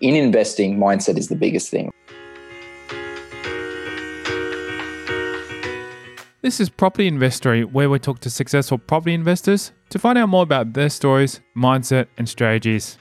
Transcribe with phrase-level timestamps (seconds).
[0.00, 1.90] in investing, mindset is the biggest thing.
[6.40, 10.44] This is Property Investory, where we talk to successful property investors to find out more
[10.44, 12.96] about their stories, mindset, and strategies.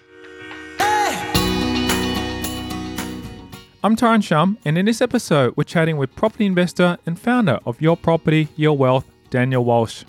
[3.84, 7.80] I'm Tyron Shum, and in this episode, we're chatting with property investor and founder of
[7.80, 10.04] Your Property, Your Wealth, Daniel Walsh.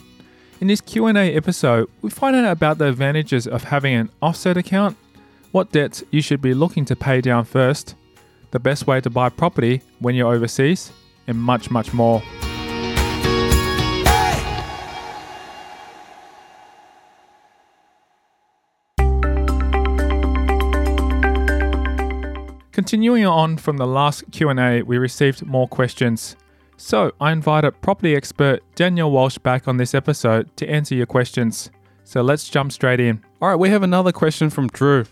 [0.61, 4.97] In this Q&A episode, we find out about the advantages of having an offset account,
[5.53, 7.95] what debts you should be looking to pay down first,
[8.51, 10.93] the best way to buy property when you're overseas,
[11.27, 12.23] and much, much more.
[22.73, 26.37] Continuing on from the last Q&A, we received more questions.
[26.77, 31.73] So, I invited property expert Daniel Walsh back on this episode to answer your questions.
[32.05, 33.21] So, let's jump straight in.
[33.43, 35.05] All right, we have another question from Drew.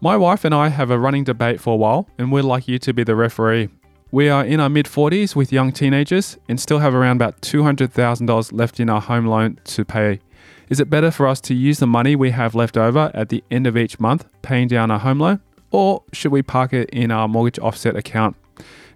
[0.00, 2.78] My wife and I have a running debate for a while, and we'd like you
[2.78, 3.68] to be the referee.
[4.12, 8.52] We are in our mid 40s with young teenagers and still have around about $200,000
[8.52, 10.20] left in our home loan to pay.
[10.68, 13.42] Is it better for us to use the money we have left over at the
[13.50, 15.40] end of each month paying down our home loan,
[15.72, 18.36] or should we park it in our mortgage offset account?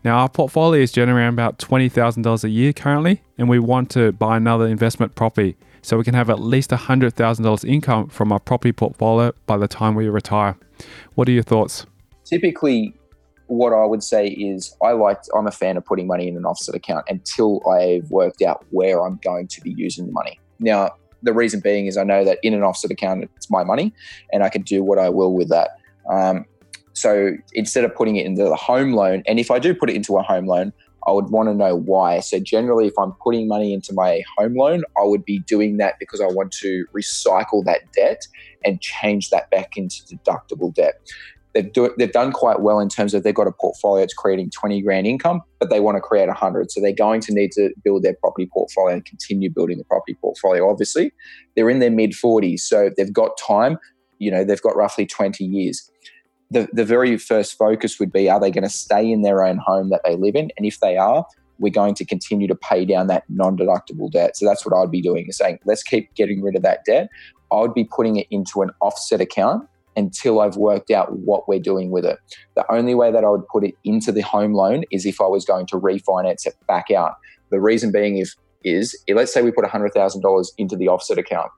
[0.05, 4.37] Now, our portfolio is generating about $20,000 a year currently, and we want to buy
[4.37, 9.33] another investment property so we can have at least $100,000 income from our property portfolio
[9.47, 10.57] by the time we retire.
[11.15, 11.87] What are your thoughts?
[12.25, 12.95] Typically,
[13.47, 16.45] what I would say is I like I'm a fan of putting money in an
[16.45, 20.39] offset account until I've worked out where I'm going to be using the money.
[20.59, 20.91] Now,
[21.23, 23.93] the reason being is I know that in an offset account it's my money
[24.33, 25.71] and I can do what I will with that.
[26.11, 26.47] Um,
[26.95, 29.97] so instead of putting it into the home loan, and if I do put it
[29.97, 30.73] into a home loan,
[31.07, 32.21] I would want to know why.
[32.21, 35.95] So generally, if I'm putting money into my home loan, I would be doing that
[35.99, 38.27] because I want to recycle that debt
[38.65, 40.95] and change that back into deductible debt.
[41.55, 44.51] They've, do, they've done quite well in terms of they've got a portfolio that's creating
[44.51, 46.71] 20 grand income, but they want to create 100.
[46.71, 50.17] So they're going to need to build their property portfolio and continue building the property
[50.19, 50.71] portfolio.
[50.71, 51.13] Obviously,
[51.55, 53.79] they're in their mid 40s, so they've got time.
[54.19, 55.91] You know, they've got roughly 20 years
[56.53, 59.57] the, the very first focus would be are they going to stay in their own
[59.57, 60.51] home that they live in?
[60.57, 61.27] And if they are,
[61.59, 64.37] we're going to continue to pay down that non deductible debt.
[64.37, 67.09] So that's what I'd be doing is saying, let's keep getting rid of that debt.
[67.53, 71.61] I would be putting it into an offset account until I've worked out what we're
[71.61, 72.19] doing with it.
[72.57, 75.27] The only way that I would put it into the home loan is if I
[75.27, 77.17] was going to refinance it back out.
[77.51, 81.51] The reason being if is let's say we put $100,000 into the offset account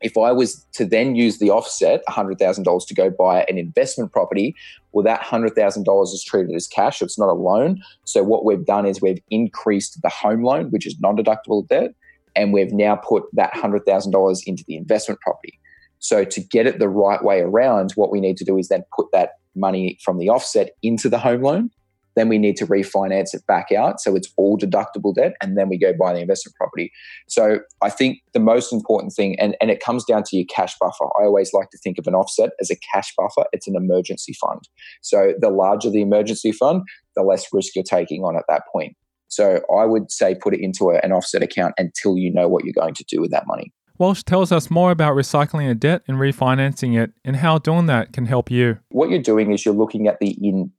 [0.00, 4.54] if I was to then use the offset, $100,000 to go buy an investment property,
[4.92, 7.02] well, that $100,000 is treated as cash.
[7.02, 7.80] It's not a loan.
[8.04, 11.94] So, what we've done is we've increased the home loan, which is non deductible debt,
[12.36, 15.58] and we've now put that $100,000 into the investment property.
[16.00, 18.84] So, to get it the right way around, what we need to do is then
[18.94, 21.70] put that money from the offset into the home loan
[22.18, 24.00] then we need to refinance it back out.
[24.00, 25.34] So it's all deductible debt.
[25.40, 26.90] And then we go buy the investment property.
[27.28, 30.74] So I think the most important thing, and, and it comes down to your cash
[30.80, 31.04] buffer.
[31.20, 34.34] I always like to think of an offset as a cash buffer, it's an emergency
[34.34, 34.68] fund.
[35.00, 36.82] So the larger the emergency fund,
[37.14, 38.96] the less risk you're taking on at that point.
[39.28, 42.64] So I would say put it into a, an offset account until you know what
[42.64, 43.72] you're going to do with that money.
[43.98, 48.12] Walsh tells us more about recycling a debt and refinancing it and how doing that
[48.12, 48.78] can help you.
[48.90, 50.72] What you're doing is you're looking at the in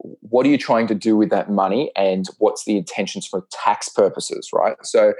[0.00, 3.88] what are you trying to do with that money and what's the intentions for tax
[3.88, 4.76] purposes, right?
[4.82, 5.14] So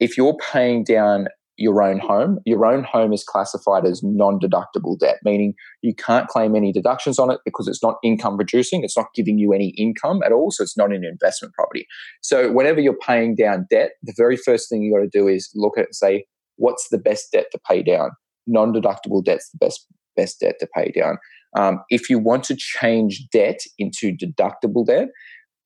[0.00, 4.98] if you're paying down your own home, your own home is classified as non deductible
[4.98, 8.84] debt, meaning you can't claim any deductions on it because it's not income producing.
[8.84, 10.50] It's not giving you any income at all.
[10.52, 11.86] So it's not an investment property.
[12.22, 15.50] So whenever you're paying down debt, the very first thing you got to do is
[15.54, 16.24] look at it and say,
[16.56, 18.10] what's the best debt to pay down?
[18.46, 19.86] Non deductible debt's the best,
[20.16, 21.18] best debt to pay down.
[21.56, 25.08] Um, if you want to change debt into deductible debt,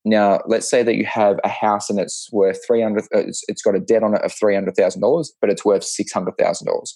[0.04, 3.04] now let's say that you have a house and it's worth three hundred.
[3.14, 5.64] Uh, it's, it's got a debt on it of three hundred thousand dollars, but it's
[5.64, 6.94] worth six hundred thousand dollars.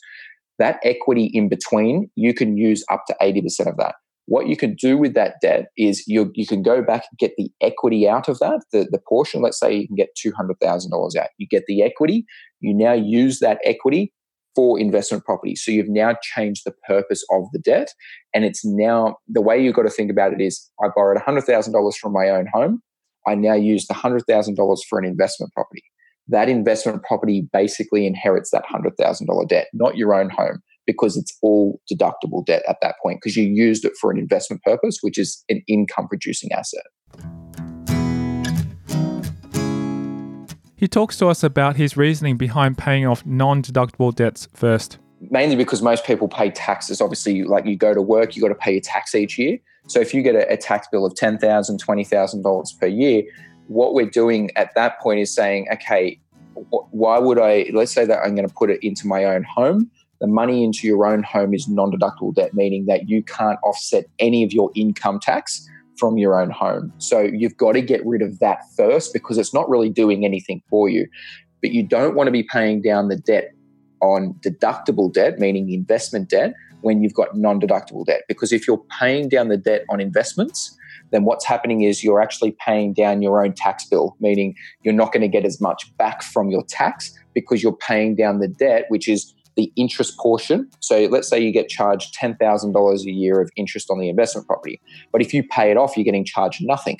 [0.58, 3.94] That equity in between, you can use up to eighty percent of that.
[4.26, 7.32] What you can do with that debt is you you can go back and get
[7.36, 9.40] the equity out of that, the, the portion.
[9.40, 11.28] Let's say you can get two hundred thousand dollars out.
[11.38, 12.26] You get the equity.
[12.60, 14.12] You now use that equity
[14.56, 15.54] for investment property.
[15.54, 17.92] So you've now changed the purpose of the debt.
[18.34, 21.96] And it's now the way you've got to think about it is I borrowed $100,000
[21.98, 22.80] from my own home.
[23.26, 25.82] I now use the $100,000 for an investment property.
[26.28, 31.80] That investment property basically inherits that $100,000 debt, not your own home, because it's all
[31.92, 35.44] deductible debt at that point because you used it for an investment purpose, which is
[35.48, 36.84] an income producing asset.
[40.76, 44.98] He talks to us about his reasoning behind paying off non deductible debts first.
[45.30, 47.00] Mainly because most people pay taxes.
[47.00, 49.58] Obviously, like you go to work, you got to pay your tax each year.
[49.86, 53.22] So if you get a, a tax bill of $10,000, $20,000 per year,
[53.68, 56.18] what we're doing at that point is saying, okay,
[56.70, 59.90] why would I, let's say that I'm going to put it into my own home.
[60.20, 64.06] The money into your own home is non deductible debt, meaning that you can't offset
[64.18, 65.68] any of your income tax
[65.98, 66.92] from your own home.
[66.98, 70.62] So you've got to get rid of that first because it's not really doing anything
[70.70, 71.06] for you.
[71.62, 73.52] But you don't want to be paying down the debt
[74.00, 76.54] on deductible debt, meaning investment debt,
[76.86, 78.22] when you've got non deductible debt.
[78.28, 80.76] Because if you're paying down the debt on investments,
[81.10, 85.12] then what's happening is you're actually paying down your own tax bill, meaning you're not
[85.12, 88.84] going to get as much back from your tax because you're paying down the debt,
[88.88, 90.70] which is the interest portion.
[90.78, 94.80] So let's say you get charged $10,000 a year of interest on the investment property.
[95.10, 96.98] But if you pay it off, you're getting charged nothing.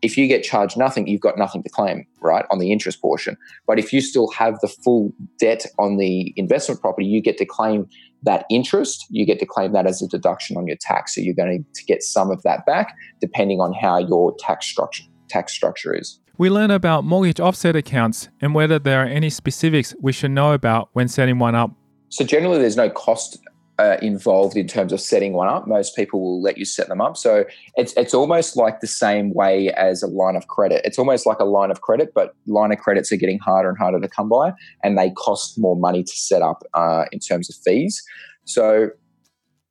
[0.00, 3.36] If you get charged nothing, you've got nothing to claim, right, on the interest portion.
[3.68, 7.44] But if you still have the full debt on the investment property, you get to
[7.44, 7.86] claim
[8.22, 11.14] that interest, you get to claim that as a deduction on your tax.
[11.14, 15.04] So you're going to get some of that back depending on how your tax structure
[15.28, 16.20] tax structure is.
[16.38, 20.52] We learn about mortgage offset accounts and whether there are any specifics we should know
[20.52, 21.70] about when setting one up.
[22.08, 23.38] So generally, there's no cost
[23.78, 25.66] uh, involved in terms of setting one up.
[25.66, 27.16] Most people will let you set them up.
[27.16, 27.44] So
[27.76, 30.82] it's it's almost like the same way as a line of credit.
[30.84, 33.78] It's almost like a line of credit, but line of credits are getting harder and
[33.78, 34.52] harder to come by,
[34.84, 38.02] and they cost more money to set up uh, in terms of fees.
[38.44, 38.90] So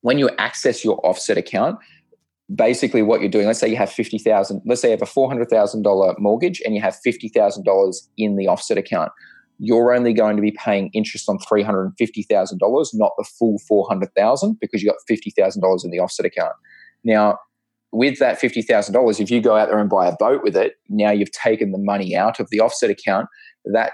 [0.01, 1.77] when you access your offset account,
[2.53, 5.05] basically what you're doing, let's say you have fifty thousand, let's say you have a
[5.05, 9.11] four hundred thousand dollar mortgage, and you have fifty thousand dollars in the offset account
[9.63, 14.89] you're only going to be paying interest on $350,000, not the full 400,000 because you
[14.89, 16.53] got $50,000 in the offset account.
[17.03, 17.37] Now,
[17.91, 21.11] with that $50,000, if you go out there and buy a boat with it, now
[21.11, 23.27] you've taken the money out of the offset account,
[23.65, 23.91] that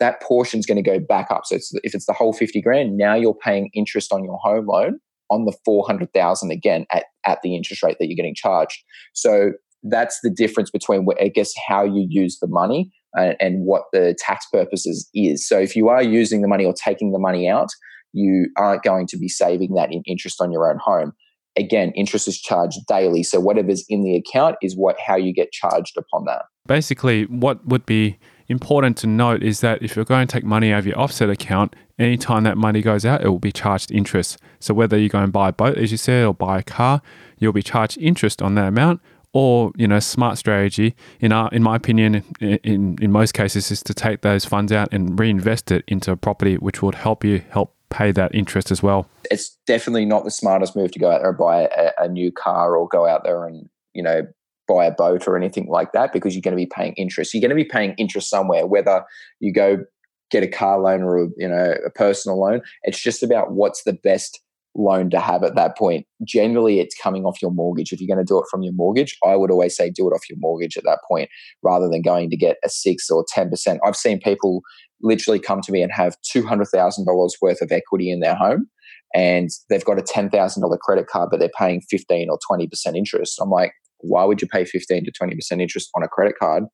[0.00, 0.20] that
[0.54, 1.42] is going to go back up.
[1.44, 4.66] So it's, if it's the whole 50 grand, now you're paying interest on your home
[4.66, 4.98] loan
[5.30, 8.82] on the 400,000 again at, at the interest rate that you're getting charged.
[9.12, 9.52] So
[9.84, 14.14] that's the difference between, I guess, how you use the money and, and what the
[14.18, 15.46] tax purposes is.
[15.46, 17.68] So if you are using the money or taking the money out,
[18.12, 21.12] you aren't going to be saving that in interest on your own home.
[21.56, 23.22] Again, interest is charged daily.
[23.22, 26.42] So whatever's in the account is what how you get charged upon that.
[26.66, 28.18] Basically, what would be
[28.48, 31.30] important to note is that if you're going to take money out of your offset
[31.30, 34.38] account, anytime that money goes out, it will be charged interest.
[34.60, 37.00] So whether you go and buy a boat, as you said, or buy a car,
[37.38, 39.00] you'll be charged interest on that amount
[39.36, 43.82] or you know smart strategy in our in my opinion in in most cases is
[43.82, 47.42] to take those funds out and reinvest it into a property which would help you
[47.50, 49.06] help pay that interest as well.
[49.30, 52.32] It's definitely not the smartest move to go out there and buy a, a new
[52.32, 54.22] car or go out there and you know
[54.66, 57.34] buy a boat or anything like that because you're going to be paying interest.
[57.34, 59.04] You're going to be paying interest somewhere whether
[59.40, 59.84] you go
[60.30, 62.62] get a car loan or a, you know a personal loan.
[62.84, 64.40] It's just about what's the best
[64.76, 66.06] loan to have at that point.
[66.24, 67.92] Generally, it's coming off your mortgage.
[67.92, 70.12] If you're going to do it from your mortgage, I would always say do it
[70.12, 71.30] off your mortgage at that point
[71.62, 73.78] rather than going to get a six or 10%.
[73.84, 74.62] I've seen people
[75.02, 78.68] literally come to me and have $200,000 worth of equity in their home
[79.14, 83.38] and they've got a $10,000 credit card, but they're paying 15 or 20% interest.
[83.40, 86.64] I'm like, why would you pay 15 to 20% interest on a credit card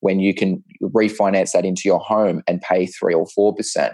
[0.00, 3.92] when you can refinance that into your home and pay three or 4%?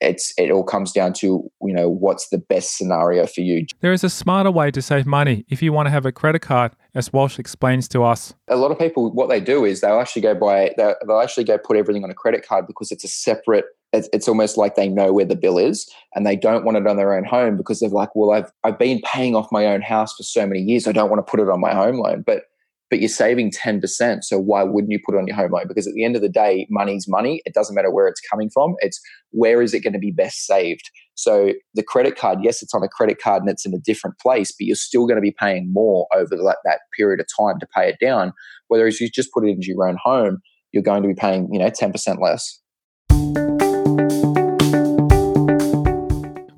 [0.00, 3.66] It's it all comes down to you know what's the best scenario for you.
[3.80, 6.40] There is a smarter way to save money if you want to have a credit
[6.40, 8.34] card, as Walsh explains to us.
[8.48, 11.44] A lot of people, what they do is they'll actually go buy they'll, they'll actually
[11.44, 13.64] go put everything on a credit card because it's a separate.
[13.94, 16.86] It's, it's almost like they know where the bill is, and they don't want it
[16.86, 19.80] on their own home because they're like, well, I've I've been paying off my own
[19.80, 22.22] house for so many years, I don't want to put it on my home loan,
[22.22, 22.44] but
[22.90, 24.24] but you're saving 10%.
[24.24, 25.68] So why wouldn't you put it on your home loan?
[25.68, 27.42] Because at the end of the day, money's money.
[27.44, 28.76] It doesn't matter where it's coming from.
[28.80, 30.90] It's where is it going to be best saved?
[31.14, 34.18] So the credit card, yes, it's on a credit card and it's in a different
[34.20, 37.58] place, but you're still going to be paying more over that, that period of time
[37.58, 38.32] to pay it down.
[38.68, 40.38] Whereas you just put it into your own home,
[40.72, 42.60] you're going to be paying, you know, 10% less.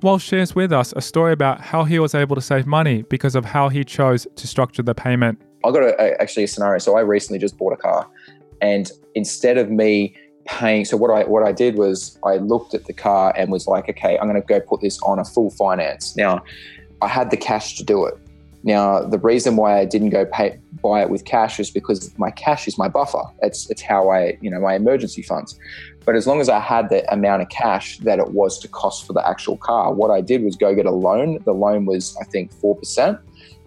[0.02, 3.34] Walsh shares with us a story about how he was able to save money because
[3.34, 5.40] of how he chose to structure the payment.
[5.64, 6.78] I got a, a, actually a scenario.
[6.78, 8.08] So I recently just bought a car,
[8.60, 12.86] and instead of me paying, so what I what I did was I looked at
[12.86, 15.50] the car and was like, okay, I'm going to go put this on a full
[15.50, 16.16] finance.
[16.16, 16.42] Now,
[17.02, 18.14] I had the cash to do it.
[18.62, 22.30] Now, the reason why I didn't go pay, buy it with cash is because my
[22.30, 23.22] cash is my buffer.
[23.42, 25.58] It's it's how I you know my emergency funds.
[26.04, 29.06] But as long as I had the amount of cash that it was to cost
[29.06, 31.38] for the actual car, what I did was go get a loan.
[31.44, 33.18] The loan was I think four percent.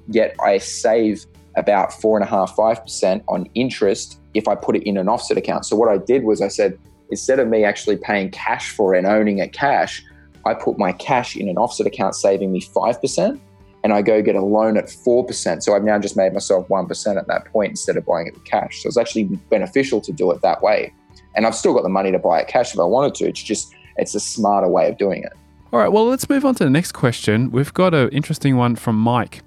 [0.07, 4.75] Yet I save about four and a half, five percent on interest if I put
[4.75, 5.65] it in an offset account.
[5.65, 6.77] So what I did was I said,
[7.11, 10.03] instead of me actually paying cash for it and owning it cash,
[10.45, 13.39] I put my cash in an offset account, saving me five percent.
[13.83, 15.61] and I go get a loan at 4%.
[15.61, 18.45] So I've now just made myself 1% at that point instead of buying it with
[18.45, 18.81] cash.
[18.81, 20.93] So it's actually beneficial to do it that way.
[21.35, 23.27] And I've still got the money to buy it cash if I wanted to.
[23.27, 25.33] It's just, it's a smarter way of doing it.
[25.73, 27.51] All right, well, let's move on to the next question.
[27.51, 29.41] We've got an interesting one from Mike.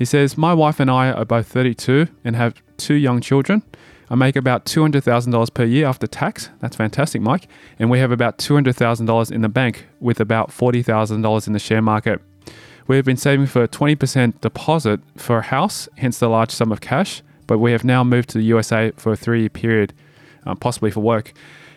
[0.00, 3.62] He says, My wife and I are both 32 and have two young children.
[4.08, 6.48] I make about $200,000 per year after tax.
[6.60, 7.48] That's fantastic, Mike.
[7.78, 12.22] And we have about $200,000 in the bank with about $40,000 in the share market.
[12.86, 16.72] We have been saving for a 20% deposit for a house, hence the large sum
[16.72, 19.92] of cash, but we have now moved to the USA for a three year period,
[20.46, 21.34] um, possibly for work.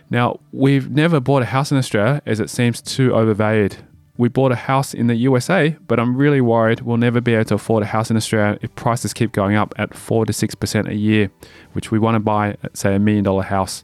[0.09, 3.75] Now, we've never bought a house in Australia as it seems too overvalued.
[4.15, 7.45] We bought a house in the USA, but I'm really worried we'll never be able
[7.45, 10.87] to afford a house in Australia if prices keep going up at 4 to 6%
[10.87, 11.31] a year,
[11.71, 13.83] which we want to buy, at, say, a million dollar house.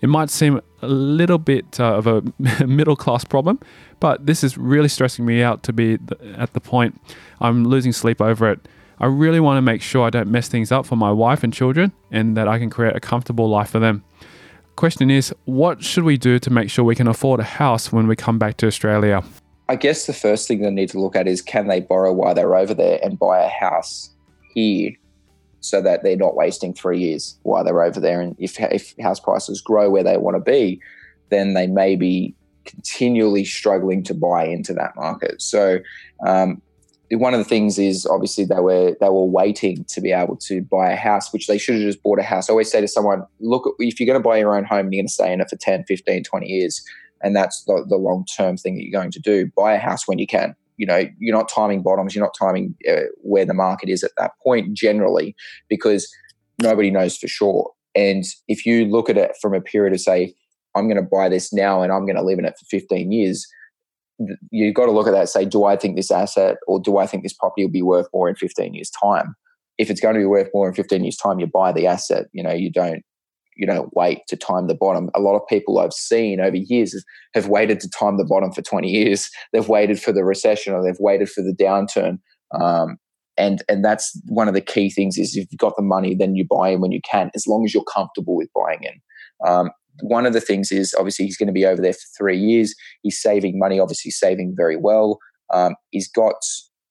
[0.00, 2.22] It might seem a little bit uh, of a
[2.66, 3.60] middle class problem,
[4.00, 5.98] but this is really stressing me out to be
[6.36, 6.98] at the point
[7.40, 8.66] I'm losing sleep over it.
[8.98, 11.52] I really want to make sure I don't mess things up for my wife and
[11.52, 14.04] children and that I can create a comfortable life for them.
[14.74, 18.06] Question is, what should we do to make sure we can afford a house when
[18.06, 19.22] we come back to Australia?
[19.68, 22.34] I guess the first thing they need to look at is can they borrow while
[22.34, 24.10] they're over there and buy a house
[24.54, 24.92] here
[25.60, 28.20] so that they're not wasting three years while they're over there.
[28.20, 30.80] And if, if house prices grow where they want to be,
[31.30, 35.42] then they may be continually struggling to buy into that market.
[35.42, 35.78] So,
[36.24, 36.62] um,
[37.12, 40.62] one of the things is obviously they were they were waiting to be able to
[40.62, 42.88] buy a house which they should have just bought a house i always say to
[42.88, 45.40] someone look if you're going to buy your own home you're going to stay in
[45.40, 46.84] it for 10 15 20 years
[47.26, 49.50] and that's the, the long term thing that you're going to do.
[49.56, 50.54] Buy a house when you can.
[50.76, 52.14] You know, you're not timing bottoms.
[52.14, 55.34] You're not timing uh, where the market is at that point generally,
[55.68, 56.08] because
[56.62, 57.72] nobody knows for sure.
[57.96, 60.34] And if you look at it from a period of say,
[60.76, 63.10] I'm going to buy this now and I'm going to live in it for 15
[63.10, 63.44] years,
[64.52, 67.08] you've got to look at that say, do I think this asset or do I
[67.08, 69.34] think this property will be worth more in 15 years' time?
[69.78, 72.26] If it's going to be worth more in 15 years' time, you buy the asset.
[72.32, 73.02] You know, you don't
[73.56, 75.10] you know wait to time the bottom.
[75.14, 78.62] A lot of people i've seen over years have waited to time the bottom for
[78.62, 79.28] 20 years.
[79.52, 82.18] They've waited for the recession or they've waited for the downturn.
[82.58, 82.98] Um,
[83.36, 86.36] and and that's one of the key things is if you've got the money then
[86.36, 89.00] you buy in when you can as long as you're comfortable with buying in.
[89.46, 89.70] Um,
[90.02, 92.74] one of the things is obviously he's going to be over there for three years.
[93.02, 95.18] He's saving money obviously saving very well.
[95.52, 96.34] Um, he's got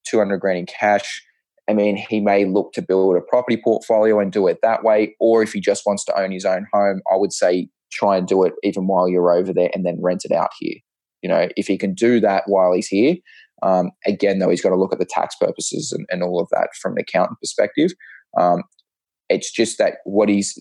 [0.08, 1.22] 200 grand in cash
[1.70, 5.16] I mean, he may look to build a property portfolio and do it that way.
[5.20, 8.28] Or if he just wants to own his own home, I would say try and
[8.28, 10.76] do it even while you're over there and then rent it out here.
[11.24, 13.16] You know, if he can do that while he's here,
[13.64, 16.48] um, again, though, he's got to look at the tax purposes and, and all of
[16.52, 17.92] that from an accountant perspective.
[18.38, 18.64] Um,
[19.30, 20.60] it's just that what he's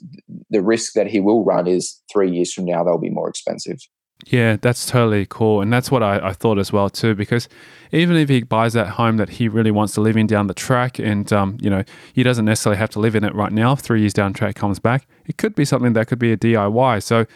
[0.49, 3.79] the risk that he will run is three years from now they'll be more expensive.
[4.27, 5.61] Yeah, that's totally cool.
[5.61, 7.49] And that's what I, I, thought as well, too, because
[7.93, 10.55] even if he buys that home that he really wants to live in down the
[10.55, 13.75] track and, um, you know, he doesn't necessarily have to live in it right now,
[13.75, 17.03] three years down track comes back, it could be something that could be a DIY.
[17.03, 17.27] So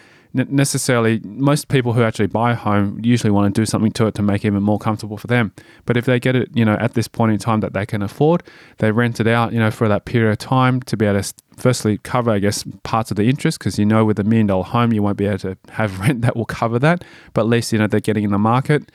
[0.48, 4.14] necessarily most people who actually buy a home usually want to do something to it
[4.14, 5.52] to make it even more comfortable for them.
[5.86, 8.02] But if they get it you know at this point in time that they can
[8.02, 8.42] afford
[8.78, 11.34] they rent it out you know for that period of time to be able to
[11.56, 14.62] firstly cover i guess parts of the interest because you know with a million dollar
[14.62, 17.04] home you won't be able to have rent that will cover that.
[17.34, 18.90] But at least you know they're getting in the market.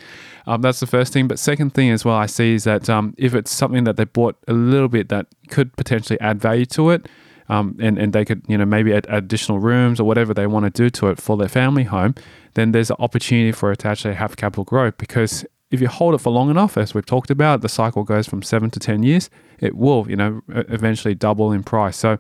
[0.45, 1.27] Um, that's the first thing.
[1.27, 4.05] But second thing as well i see is that um, if it's something that they
[4.05, 7.07] bought a little bit that could potentially add value to it
[7.49, 10.65] um, and, and they could, you know, maybe add additional rooms or whatever they want
[10.65, 12.15] to do to it for their family home,
[12.53, 16.13] then there's an opportunity for it to actually have capital growth because if you hold
[16.13, 19.01] it for long enough, as we've talked about, the cycle goes from seven to 10
[19.01, 21.97] years, it will, you know, eventually double in price.
[21.97, 22.19] So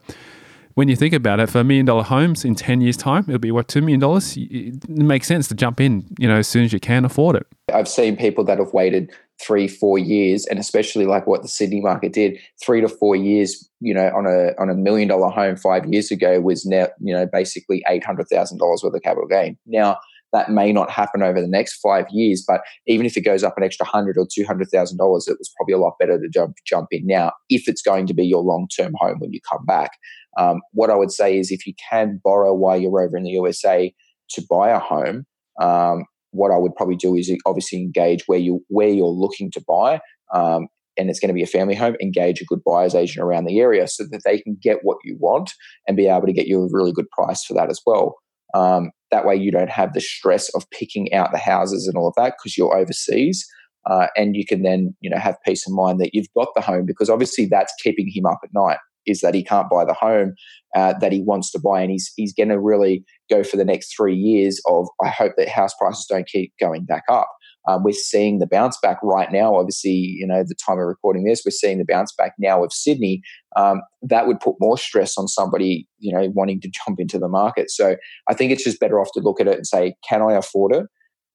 [0.75, 3.39] when you think about it, for a million dollar homes in 10 years' time, it'll
[3.39, 4.01] be what, $2 million?
[4.35, 7.47] It makes sense to jump in, you know, as soon as you can afford it.
[7.73, 9.11] I've seen people that have waited
[9.41, 13.69] three, four years, and especially like what the Sydney market did, three to four years,
[13.79, 17.13] you know, on a on a million dollar home five years ago was now, you
[17.13, 19.57] know, basically eight hundred thousand dollars worth of capital gain.
[19.65, 19.97] Now
[20.33, 23.53] that may not happen over the next five years, but even if it goes up
[23.55, 26.27] an extra hundred or two hundred thousand dollars, it was probably a lot better to
[26.27, 29.39] jump jump in now if it's going to be your long term home when you
[29.49, 29.91] come back.
[30.37, 33.29] Um, what I would say is if you can borrow while you're over in the
[33.31, 33.93] USA
[34.31, 35.25] to buy a home,
[35.61, 39.63] um, what I would probably do is obviously engage where you where you're looking to
[39.67, 40.01] buy,
[40.33, 41.95] um, and it's going to be a family home.
[42.01, 45.15] Engage a good buyer's agent around the area so that they can get what you
[45.19, 45.51] want
[45.87, 48.15] and be able to get you a really good price for that as well.
[48.55, 52.07] Um, that way, you don't have the stress of picking out the houses and all
[52.07, 53.45] of that because you're overseas.
[53.85, 56.61] Uh, and you can then, you know, have peace of mind that you've got the
[56.61, 59.93] home because obviously that's keeping him up at night is that he can't buy the
[59.93, 60.33] home
[60.75, 63.65] uh, that he wants to buy, and he's he's going to really go for the
[63.65, 67.27] next three years of I hope that house prices don't keep going back up.
[67.67, 69.55] Um, we're seeing the bounce back right now.
[69.55, 72.73] Obviously, you know, the time of recording this, we're seeing the bounce back now of
[72.73, 73.21] Sydney.
[73.55, 77.27] Um, that would put more stress on somebody, you know, wanting to jump into the
[77.27, 77.69] market.
[77.69, 77.95] So
[78.27, 80.75] I think it's just better off to look at it and say, can I afford
[80.75, 80.85] it?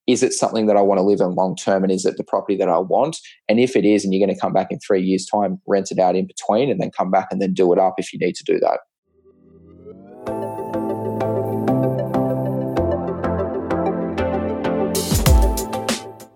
[0.07, 1.83] Is it something that I want to live in long term?
[1.83, 3.19] And is it the property that I want?
[3.47, 5.91] And if it is, and you're going to come back in three years' time, rent
[5.91, 8.19] it out in between and then come back and then do it up if you
[8.19, 8.81] need to do that.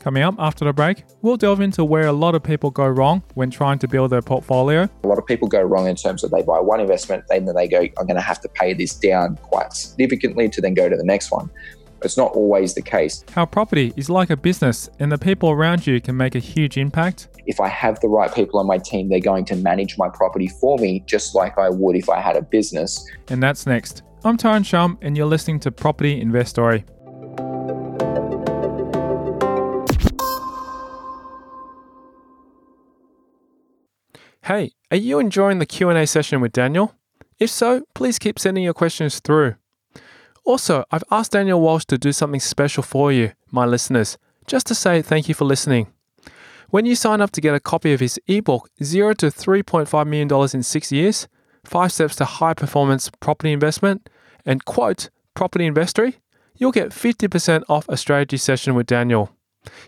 [0.03, 3.23] Coming up after the break, we'll delve into where a lot of people go wrong
[3.35, 4.89] when trying to build their portfolio.
[5.05, 7.69] A lot of people go wrong in terms of they buy one investment, then they
[7.69, 10.97] go, I'm going to have to pay this down quite significantly to then go to
[10.97, 11.49] the next one.
[12.03, 13.25] It's not always the case.
[13.31, 16.79] How property is like a business and the people around you can make a huge
[16.79, 17.29] impact.
[17.47, 20.49] If I have the right people on my team, they're going to manage my property
[20.49, 23.09] for me just like I would if I had a business.
[23.29, 24.03] And that's next.
[24.25, 26.85] I'm Tyron Shum, and you're listening to Property Investory.
[34.47, 36.97] Hey, are you enjoying the Q&A session with Daniel?
[37.39, 39.55] If so, please keep sending your questions through.
[40.45, 44.19] Also, I've asked Daniel Walsh to do something special for you, my listeners,
[44.49, 45.93] just to say thank you for listening.
[46.71, 50.51] When you sign up to get a copy of his ebook, 0 to $3.5 million
[50.53, 51.29] in 6 years,
[51.65, 54.11] 5 steps to high performance property investment,
[54.45, 56.17] and quote, property investory,
[56.57, 59.31] you'll get 50% off a strategy session with Daniel.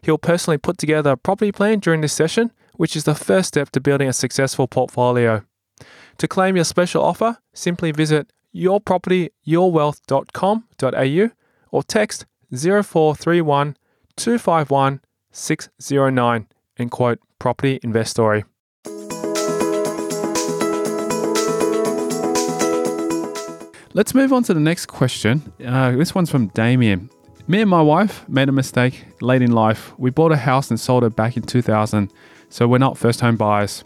[0.02, 3.70] He'll personally put together a property plan during this session which is the first step
[3.70, 5.42] to building a successful portfolio.
[6.18, 11.30] To claim your special offer, simply visit yourpropertyyourwealth.com.au
[11.70, 13.76] or text 0431
[14.16, 15.00] 251
[15.32, 16.46] 609
[16.78, 18.44] and quote property investory.
[23.96, 25.52] Let's move on to the next question.
[25.64, 27.10] Uh, this one's from Damien.
[27.46, 29.92] Me and my wife made a mistake late in life.
[29.98, 32.12] We bought a house and sold it back in 2000
[32.54, 33.82] so we're not first home buyers.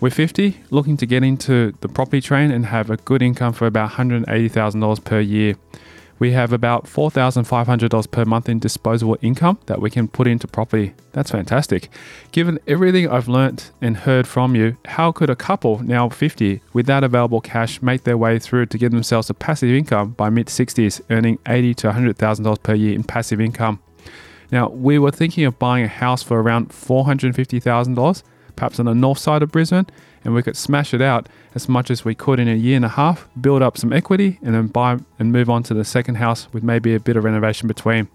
[0.00, 3.68] We're 50, looking to get into the property train and have a good income for
[3.68, 5.54] about $180,000 per year.
[6.18, 10.94] We have about $4,500 per month in disposable income that we can put into property.
[11.12, 11.90] That's fantastic.
[12.32, 16.86] Given everything I've learnt and heard from you, how could a couple now 50 with
[16.86, 20.48] that available cash make their way through to give themselves a passive income by mid
[20.48, 23.78] 60s, earning 80 to $100,000 per year in passive income?
[24.50, 28.22] Now, we were thinking of buying a house for around $450,000,
[28.56, 29.86] perhaps on the north side of Brisbane,
[30.24, 32.84] and we could smash it out as much as we could in a year and
[32.84, 36.16] a half, build up some equity, and then buy and move on to the second
[36.16, 38.08] house with maybe a bit of renovation between.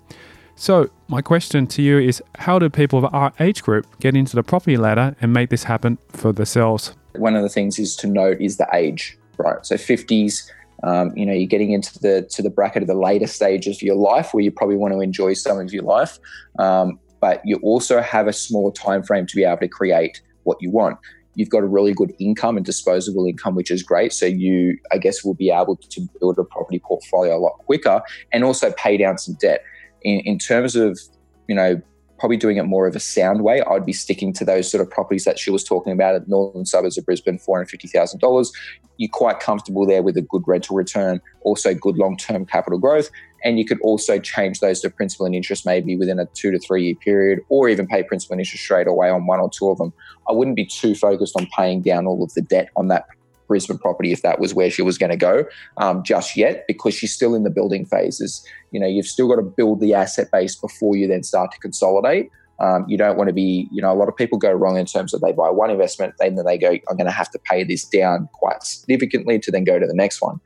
[0.56, 4.36] So, my question to you is how do people of our age group get into
[4.36, 6.96] the property ladder and make this happen for themselves?
[7.16, 9.66] One of the things is to note is the age, right?
[9.66, 10.50] So 50s
[10.84, 13.82] um, you know, you're getting into the to the bracket of the later stages of
[13.82, 16.20] your life where you probably want to enjoy some of your life,
[16.60, 20.58] um, but you also have a smaller time frame to be able to create what
[20.60, 20.98] you want.
[21.36, 24.14] You've got a really good income and disposable income, which is great.
[24.14, 28.02] So you, I guess, will be able to build a property portfolio a lot quicker
[28.32, 29.64] and also pay down some debt.
[30.04, 31.00] In, in terms of,
[31.48, 31.82] you know,
[32.24, 33.62] probably doing it more of a sound way.
[33.64, 36.66] I'd be sticking to those sort of properties that she was talking about at northern
[36.66, 38.50] suburbs of Brisbane, $450,000.
[38.96, 43.10] You're quite comfortable there with a good rental return, also good long term capital growth.
[43.44, 46.60] And you could also change those to principal and interest maybe within a two to
[46.60, 49.68] three year period, or even pay principal and interest straight away on one or two
[49.68, 49.92] of them.
[50.30, 53.06] I wouldn't be too focused on paying down all of the debt on that
[53.48, 55.46] Brisbane property if that was where she was going to go
[55.78, 58.46] um, just yet because she's still in the building phases.
[58.72, 61.60] You know, you've still got to build the asset base before you then start to
[61.60, 62.30] consolidate.
[62.60, 64.86] Um, you don't want to be, you know, a lot of people go wrong in
[64.86, 67.64] terms of they buy one investment, then they go, I'm going to have to pay
[67.64, 70.40] this down quite significantly to then go to the next one.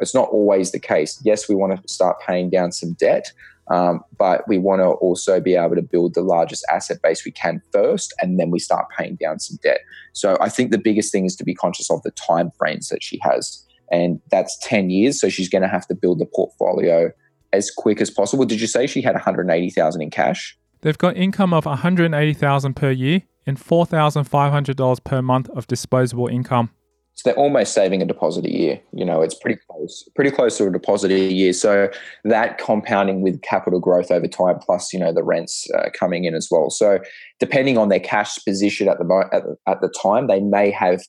[0.00, 1.20] It's not always the case.
[1.24, 3.32] Yes, we want to start paying down some debt,
[3.70, 7.30] um, but we want to also be able to build the largest asset base we
[7.30, 9.80] can first, and then we start paying down some debt.
[10.12, 13.02] So I think the biggest thing is to be conscious of the time frames that
[13.02, 15.20] she has, and that's ten years.
[15.20, 17.10] So she's going to have to build the portfolio
[17.52, 18.44] as quick as possible.
[18.44, 20.56] Did you say she had one hundred eighty thousand in cash?
[20.82, 24.76] They've got income of one hundred eighty thousand per year and four thousand five hundred
[24.76, 26.70] dollars per month of disposable income.
[27.14, 28.80] So they're almost saving a deposit a year.
[28.92, 31.52] You know, it's pretty close, pretty close to a deposit a year.
[31.52, 31.90] So
[32.24, 36.34] that compounding with capital growth over time, plus you know the rents uh, coming in
[36.34, 36.70] as well.
[36.70, 36.98] So
[37.38, 41.00] depending on their cash position at the at the, at the time, they may have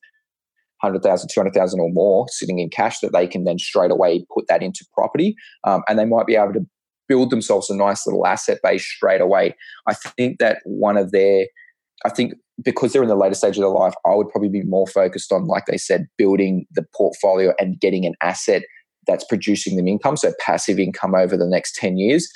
[0.82, 4.64] 100,000, 200,000 or more sitting in cash that they can then straight away put that
[4.64, 5.36] into property,
[5.66, 6.66] um, and they might be able to
[7.08, 9.56] build themselves a nice little asset base straight away.
[9.88, 11.46] I think that one of their
[12.06, 12.34] I think
[12.64, 15.32] because they're in the later stage of their life, I would probably be more focused
[15.32, 18.64] on, like they said, building the portfolio and getting an asset
[19.08, 22.28] that's producing them income, so passive income over the next 10 years.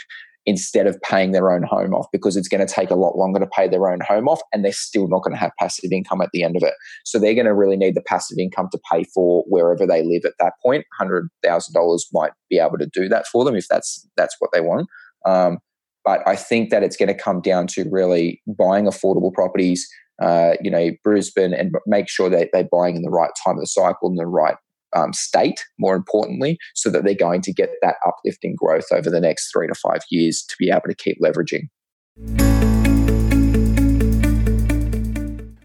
[0.46, 3.40] instead of paying their own home off because it's going to take a lot longer
[3.40, 6.22] to pay their own home off and they're still not going to have passive income
[6.22, 6.74] at the end of it.
[7.04, 10.24] So they're going to really need the passive income to pay for wherever they live
[10.24, 10.86] at that point.
[11.02, 14.88] $100,000 might be able to do that for them if that's that's what they want.
[15.26, 15.58] Um,
[16.06, 19.88] but I think that it's going to come down to really buying affordable properties,
[20.22, 23.62] uh, you know, Brisbane, and make sure that they're buying in the right time of
[23.62, 24.56] the cycle and the right
[24.96, 29.20] um, state, more importantly, so that they're going to get that uplifting growth over the
[29.20, 31.64] next three to five years to be able to keep leveraging.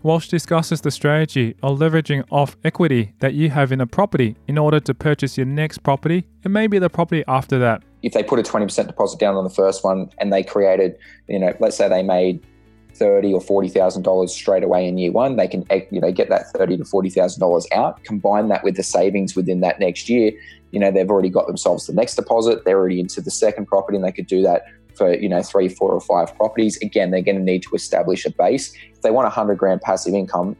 [0.02, 4.56] Walsh discusses the strategy of leveraging off equity that you have in a property in
[4.56, 7.82] order to purchase your next property and maybe the property after that.
[8.02, 10.96] If they put a 20% deposit down on the first one and they created,
[11.28, 12.44] you know, let's say they made
[12.94, 16.28] thirty or forty thousand dollars straight away in year one, they can you know get
[16.28, 18.02] that thirty to forty thousand dollars out.
[18.04, 20.32] Combine that with the savings within that next year.
[20.70, 22.64] You know they've already got themselves the next deposit.
[22.64, 25.68] They're already into the second property, and they could do that for you know three,
[25.68, 26.76] four, or five properties.
[26.82, 28.74] Again, they're going to need to establish a base.
[28.92, 30.56] If they want a hundred grand passive income,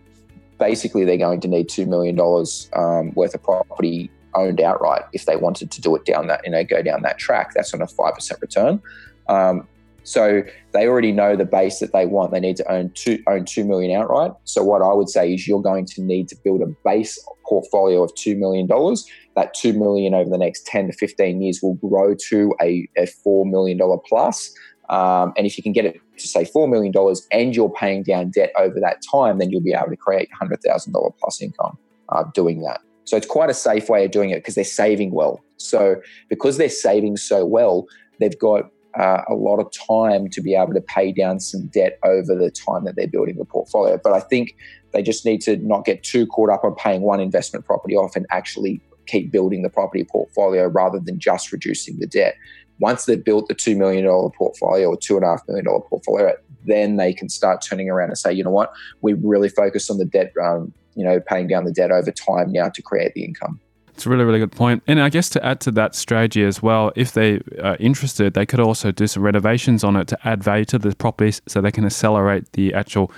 [0.59, 5.27] basically they're going to need two million dollars um, worth of property owned outright if
[5.27, 7.53] they wanted to do it down that you know go down that track.
[7.55, 8.83] That's on a five percent return.
[9.29, 9.67] Um,
[10.03, 12.33] so they already know the base that they want.
[12.33, 14.33] They need to own two own two million outright.
[14.45, 18.03] So what I would say is you're going to need to build a base portfolio
[18.03, 19.07] of two million dollars.
[19.37, 23.07] That two million over the next ten to fifteen years will grow to a, a
[23.07, 24.53] four million dollar plus.
[24.89, 28.03] Um, and if you can get it to say four million dollars and you're paying
[28.03, 31.41] down debt over that time, then you'll be able to create hundred thousand dollar plus
[31.41, 32.81] income uh, doing that.
[33.11, 35.41] So it's quite a safe way of doing it because they're saving well.
[35.57, 35.97] So
[36.29, 37.89] because they're saving so well,
[38.21, 41.99] they've got uh, a lot of time to be able to pay down some debt
[42.05, 43.99] over the time that they're building the portfolio.
[44.01, 44.57] But I think
[44.93, 48.15] they just need to not get too caught up on paying one investment property off
[48.15, 52.37] and actually keep building the property portfolio rather than just reducing the debt.
[52.81, 57.63] Once they've built the $2 million portfolio or $2.5 million portfolio, then they can start
[57.63, 61.05] turning around and say, you know what, we really focus on the debt, um, you
[61.05, 63.61] know, paying down the debt over time now to create the income.
[63.89, 64.83] It's a really, really good point.
[64.87, 68.47] And I guess to add to that strategy as well, if they are interested, they
[68.47, 71.71] could also do some renovations on it to add value to the properties so they
[71.71, 73.13] can accelerate the actual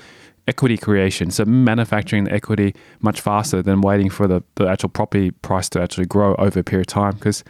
[0.48, 1.31] equity creation.
[1.31, 5.81] So manufacturing the equity much faster than waiting for the, the actual property price to
[5.81, 7.14] actually grow over a period of time.
[7.14, 7.44] Because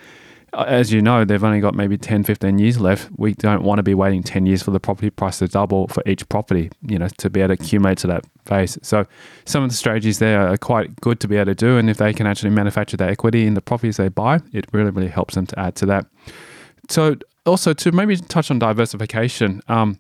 [0.55, 3.09] as you know, they've only got maybe 10, 15 years left.
[3.17, 6.03] We don't want to be waiting 10 years for the property price to double for
[6.07, 8.79] each property, you know, to be able to accumulate to that phase.
[8.83, 9.07] So
[9.47, 11.79] some of the strategies there are quite good to be able to do.
[11.79, 14.91] And if they can actually manufacture that equity in the properties they buy, it really,
[14.91, 16.07] really helps them to add to that.
[16.91, 19.99] So also to maybe touch on diversification, um,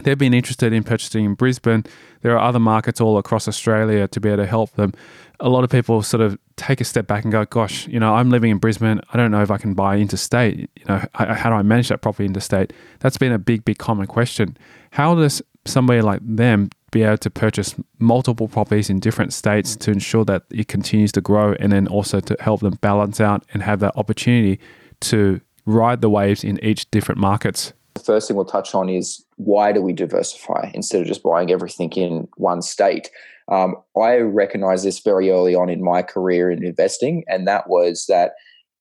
[0.00, 1.84] they've been interested in purchasing in Brisbane.
[2.22, 4.94] There are other markets all across Australia to be able to help them.
[5.38, 8.14] A lot of people sort of take a step back and go, "Gosh, you know,
[8.14, 9.00] I'm living in Brisbane.
[9.12, 10.70] I don't know if I can buy interstate.
[10.76, 14.06] You know, how do I manage that property interstate?" That's been a big, big common
[14.06, 14.56] question.
[14.92, 19.90] How does somebody like them be able to purchase multiple properties in different states to
[19.90, 23.62] ensure that it continues to grow, and then also to help them balance out and
[23.62, 24.60] have that opportunity
[25.00, 27.72] to ride the waves in each different markets?
[27.94, 31.50] The first thing we'll touch on is why do we diversify instead of just buying
[31.50, 33.10] everything in one state?
[33.50, 38.06] Um, I recognized this very early on in my career in investing, and that was
[38.08, 38.32] that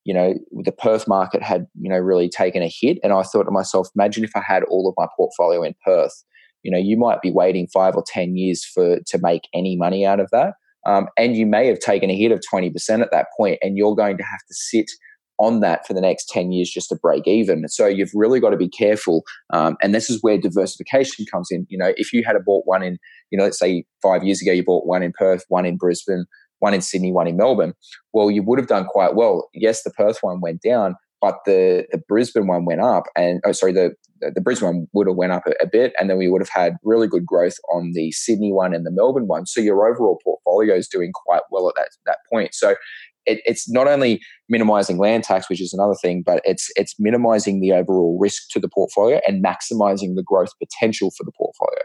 [0.03, 3.43] you know the Perth market had you know really taken a hit, and I thought
[3.43, 6.23] to myself, imagine if I had all of my portfolio in Perth.
[6.63, 10.05] You know, you might be waiting five or ten years for to make any money
[10.05, 10.53] out of that,
[10.85, 13.77] um, and you may have taken a hit of twenty percent at that point, and
[13.77, 14.89] you're going to have to sit
[15.41, 17.67] on that for the next 10 years just to break even.
[17.67, 19.23] So you've really got to be careful.
[19.51, 21.65] Um, and this is where diversification comes in.
[21.69, 22.99] You know, if you had a bought one in,
[23.31, 26.25] you know, let's say five years ago, you bought one in Perth, one in Brisbane,
[26.59, 27.73] one in Sydney, one in Melbourne.
[28.13, 29.49] Well, you would have done quite well.
[29.53, 33.51] Yes, the Perth one went down, but the the Brisbane one went up, and oh,
[33.51, 36.29] sorry, the the Brisbane one would have went up a, a, bit, and then we
[36.29, 39.47] would have had really good growth on the Sydney one and the Melbourne one.
[39.47, 42.53] So your overall portfolio is doing quite well at that that point.
[42.53, 42.75] So
[43.25, 47.61] it, it's not only minimizing land tax, which is another thing, but it's it's minimizing
[47.61, 51.81] the overall risk to the portfolio and maximizing the growth potential for the portfolio.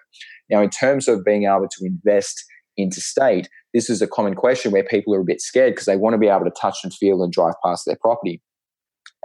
[0.51, 2.45] Now, in terms of being able to invest
[2.79, 6.15] interstate, this is a common question where people are a bit scared because they want
[6.15, 8.43] to be able to touch and feel and drive past their property.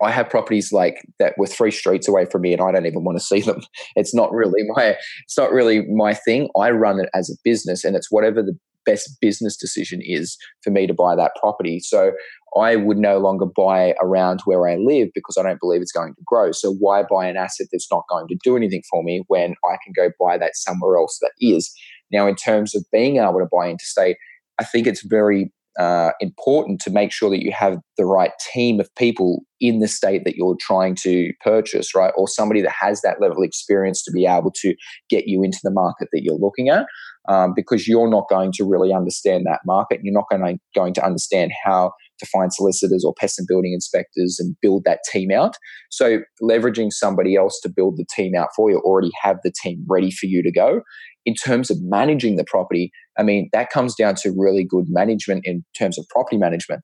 [0.03, 3.03] I have properties like that were three streets away from me and I don't even
[3.03, 3.61] want to see them.
[3.95, 6.49] It's not really my it's not really my thing.
[6.57, 10.71] I run it as a business and it's whatever the best business decision is for
[10.71, 11.79] me to buy that property.
[11.79, 12.11] So
[12.59, 16.13] I would no longer buy around where I live because I don't believe it's going
[16.13, 16.51] to grow.
[16.51, 19.77] So why buy an asset that's not going to do anything for me when I
[19.83, 21.73] can go buy that somewhere else that is?
[22.11, 24.17] Now, in terms of being able to buy interstate,
[24.59, 28.79] I think it's very uh, important to make sure that you have the right team
[28.79, 32.11] of people in the state that you're trying to purchase, right?
[32.17, 34.75] Or somebody that has that level of experience to be able to
[35.09, 36.85] get you into the market that you're looking at.
[37.29, 39.99] Um, because you're not going to really understand that market.
[40.01, 43.73] You're not going to, going to understand how to find solicitors or pest and building
[43.73, 45.55] inspectors and build that team out.
[45.89, 49.85] So, leveraging somebody else to build the team out for you, already have the team
[49.87, 50.81] ready for you to go.
[51.25, 55.41] In terms of managing the property, I mean, that comes down to really good management
[55.45, 56.81] in terms of property management.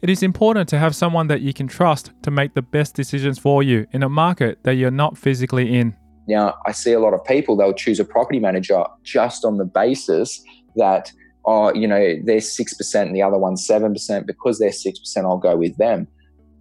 [0.00, 3.38] It is important to have someone that you can trust to make the best decisions
[3.38, 5.96] for you in a market that you're not physically in.
[6.28, 9.64] Now, I see a lot of people, they'll choose a property manager just on the
[9.64, 10.42] basis
[10.76, 11.10] that,
[11.46, 14.26] oh, you know, they're 6% and the other one's 7%.
[14.26, 16.06] Because they're 6%, I'll go with them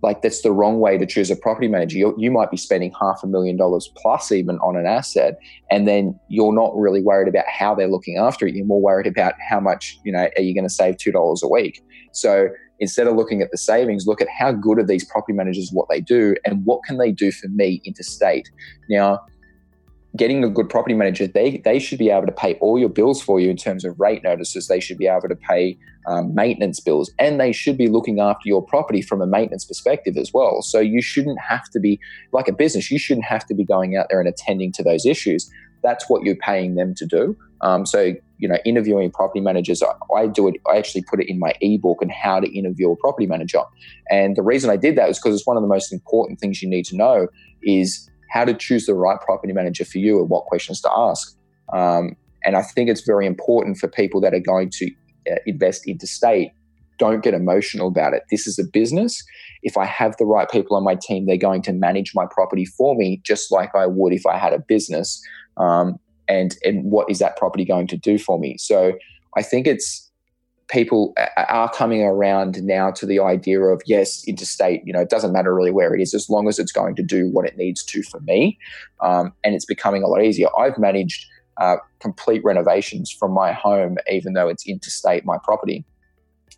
[0.02, 1.98] like that's the wrong way to choose a property manager.
[1.98, 5.38] you you might be spending half a million dollars plus even on an asset,
[5.72, 8.56] and then you're not really worried about how they're looking after it.
[8.56, 11.42] You're more worried about how much you know are you going to save two dollars
[11.44, 11.82] a week.
[12.14, 12.50] So
[12.80, 15.88] instead of looking at the savings, look at how good are these property managers, what
[15.90, 18.50] they do, and what can they do for me interstate.
[18.90, 19.20] Now
[20.18, 23.22] getting a good property manager, they they should be able to pay all your bills
[23.22, 24.68] for you in terms of rate notices.
[24.68, 25.78] They should be able to pay
[26.08, 30.18] um, maintenance bills, and they should be looking after your property from a maintenance perspective
[30.18, 30.62] as well.
[30.62, 32.00] So you shouldn't have to be
[32.34, 32.92] like a business.
[32.92, 35.50] You shouldn't have to be going out there and attending to those issues.
[35.84, 37.38] That's what you're paying them to do.
[37.62, 40.56] Um, so you know, interviewing property managers, I, I, do it.
[40.72, 43.62] I actually put it in my ebook on how to interview a property manager.
[44.12, 46.62] And the reason I did that was because it's one of the most important things
[46.62, 47.28] you need to know
[47.64, 51.36] is how to choose the right property manager for you and what questions to ask.
[51.74, 54.92] Um, and I think it's very important for people that are going to
[55.32, 56.52] uh, invest interstate.
[57.00, 58.24] Don't get emotional about it.
[58.30, 59.24] This is a business.
[59.64, 62.66] If I have the right people on my team, they're going to manage my property
[62.66, 65.20] for me, just like I would if I had a business.
[65.58, 65.98] Um,
[66.28, 68.58] and and what is that property going to do for me?
[68.58, 68.94] So
[69.36, 70.07] I think it's
[70.70, 74.82] people are coming around now to the idea of yes, interstate.
[74.86, 77.04] You know, it doesn't matter really where it is, as long as it's going to
[77.04, 78.58] do what it needs to for me,
[79.02, 80.48] um, and it's becoming a lot easier.
[80.58, 81.26] I've managed
[81.58, 85.86] uh, complete renovations from my home, even though it's interstate my property,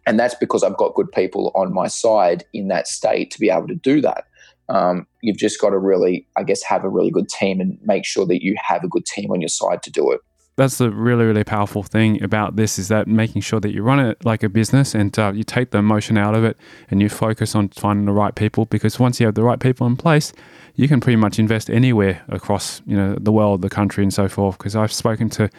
[0.05, 3.49] and that's because I've got good people on my side in that state to be
[3.49, 4.25] able to do that.
[4.69, 8.05] Um, you've just got to really, I guess, have a really good team and make
[8.05, 10.21] sure that you have a good team on your side to do it
[10.59, 13.97] that's the really really powerful thing about this is that making sure that you run
[13.97, 16.57] it like a business and uh, you take the emotion out of it
[16.91, 19.87] and you focus on finding the right people because once you have the right people
[19.87, 20.33] in place
[20.75, 24.27] you can pretty much invest anywhere across you know the world the country and so
[24.27, 24.57] forth.
[24.57, 25.49] Because i've spoken to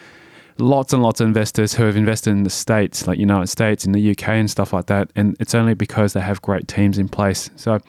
[0.57, 3.91] lots and lots of investors who have invested in the states like united states in
[3.91, 7.07] the uk and stuff like that and it's only because they have great teams in
[7.07, 7.79] place so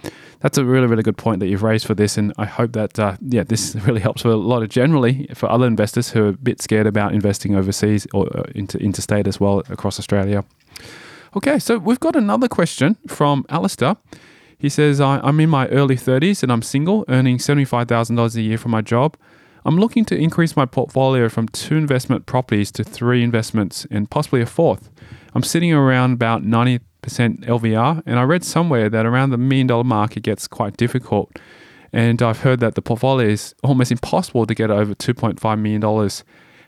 [0.42, 2.18] that's a really, really good point that you've raised for this.
[2.18, 5.48] And I hope that, uh, yeah, this really helps for a lot of generally for
[5.48, 9.40] other investors who are a bit scared about investing overseas or uh, into interstate as
[9.40, 10.44] well across Australia.
[11.36, 13.96] Okay, so we've got another question from Alistair.
[14.58, 18.72] He says, I'm in my early 30s and I'm single, earning $75,000 a year from
[18.72, 19.16] my job.
[19.64, 24.40] I'm looking to increase my portfolio from two investment properties to three investments and possibly
[24.40, 24.90] a fourth.
[25.34, 28.02] I'm sitting around about 90% LVR.
[28.06, 31.38] And I read somewhere that around the million dollar mark, it gets quite difficult.
[31.92, 36.10] And I've heard that the portfolio is almost impossible to get over $2.5 million.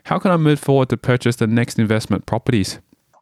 [0.03, 2.79] How can I move forward to purchase the next investment properties?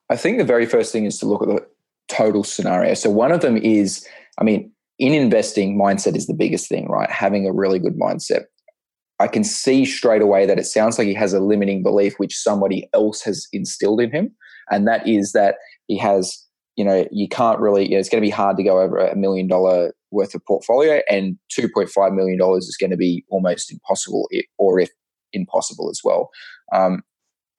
[0.10, 1.66] I think the very first thing is to look at the
[2.10, 2.94] total scenario.
[2.94, 4.06] So, one of them is,
[4.38, 7.10] I mean, in investing, mindset is the biggest thing, right?
[7.10, 8.44] Having a really good mindset.
[9.24, 12.38] I can see straight away that it sounds like he has a limiting belief which
[12.38, 14.36] somebody else has instilled in him.
[14.70, 15.56] And that is that
[15.88, 16.44] he has
[16.76, 18.98] you know, you can't really, you know, it's going to be hard to go over
[18.98, 24.28] a million dollar worth of portfolio, and $2.5 million is going to be almost impossible,
[24.58, 24.90] or if
[25.34, 26.30] impossible as well.
[26.74, 27.04] Um,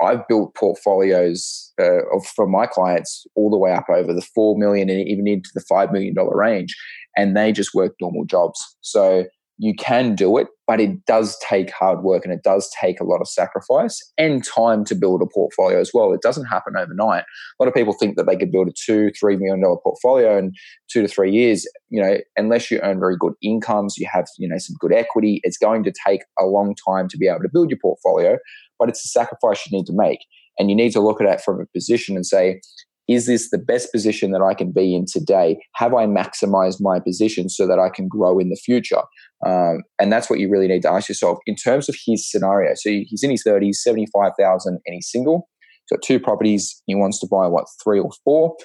[0.03, 4.59] I've built portfolios uh, of, for my clients all the way up over the four
[4.59, 6.75] million and even into the five million dollar range,
[7.17, 8.61] and they just work normal jobs.
[8.81, 9.27] So
[9.59, 13.05] you can do it, but it does take hard work and it does take a
[13.05, 16.13] lot of sacrifice and time to build a portfolio as well.
[16.13, 17.23] It doesn't happen overnight.
[17.23, 20.39] A lot of people think that they could build a two, three million dollar portfolio
[20.39, 20.53] in
[20.91, 21.67] two to three years.
[21.89, 25.41] You know, unless you earn very good incomes, you have, you know, some good equity,
[25.45, 28.39] it's going to take a long time to be able to build your portfolio,
[28.79, 30.21] but it's a sacrifice you need to make.
[30.59, 32.61] And you need to look at it from a position and say,
[33.09, 35.59] is this the best position that I can be in today?
[35.75, 39.03] Have I maximized my position so that I can grow in the future?
[39.47, 42.75] Um, and that's what you really need to ask yourself in terms of his scenario.
[42.75, 45.49] So he's in his 30s, 75,000, and he's single.
[45.61, 46.83] He's got two properties.
[46.87, 48.57] He wants to buy, what, three or four?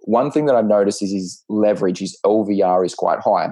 [0.00, 3.50] One thing that I've noticed is his leverage, his LVR is quite high.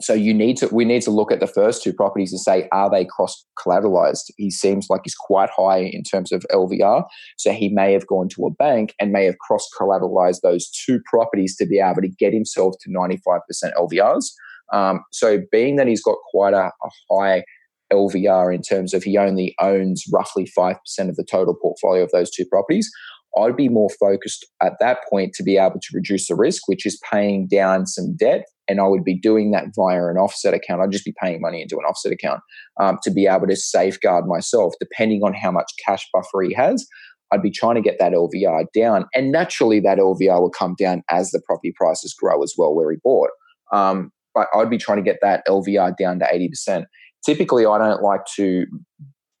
[0.00, 2.68] So you need to we need to look at the first two properties and say
[2.72, 7.04] are they cross collateralized he seems like he's quite high in terms of lvr
[7.36, 11.00] so he may have gone to a bank and may have cross collateralized those two
[11.08, 13.40] properties to be able to get himself to 95%
[13.78, 14.24] lvrs
[14.72, 17.44] um, so being that he's got quite a, a high
[17.92, 20.76] lvr in terms of he only owns roughly 5%
[21.08, 22.90] of the total portfolio of those two properties
[23.36, 26.86] I'd be more focused at that point to be able to reduce the risk, which
[26.86, 28.44] is paying down some debt.
[28.68, 30.80] And I would be doing that via an offset account.
[30.80, 32.40] I'd just be paying money into an offset account
[32.80, 36.86] um, to be able to safeguard myself, depending on how much cash buffer he has.
[37.32, 39.06] I'd be trying to get that LVR down.
[39.14, 42.90] And naturally, that LVR will come down as the property prices grow as well, where
[42.90, 43.30] he bought.
[43.72, 46.84] Um, but I'd be trying to get that LVR down to 80%.
[47.24, 48.66] Typically, I don't like to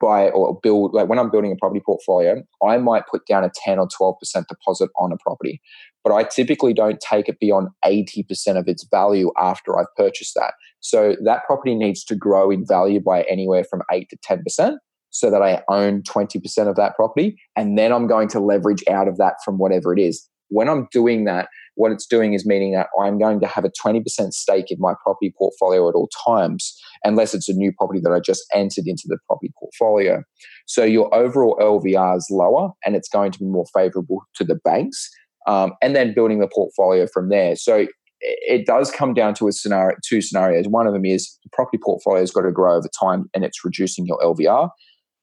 [0.00, 3.50] buy or build like when I'm building a property portfolio, I might put down a
[3.64, 4.14] 10 or 12%
[4.48, 5.60] deposit on a property,
[6.04, 10.52] but I typically don't take it beyond 80% of its value after I've purchased that.
[10.80, 14.76] So that property needs to grow in value by anywhere from 8 to 10%
[15.10, 19.08] so that I own 20% of that property and then I'm going to leverage out
[19.08, 20.28] of that from whatever it is.
[20.48, 23.70] When I'm doing that, what it's doing is meaning that I'm going to have a
[23.84, 28.12] 20% stake in my property portfolio at all times, unless it's a new property that
[28.12, 30.22] I just entered into the property portfolio.
[30.66, 34.54] So your overall LVR is lower and it's going to be more favorable to the
[34.54, 35.10] banks.
[35.46, 37.54] Um, and then building the portfolio from there.
[37.56, 37.86] So
[38.20, 40.66] it does come down to a scenario, two scenarios.
[40.66, 43.64] One of them is the property portfolio has got to grow over time and it's
[43.64, 44.70] reducing your LVR